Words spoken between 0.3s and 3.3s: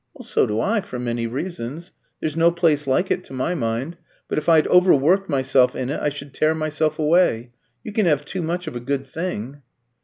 do I for many reasons. There's no place like it,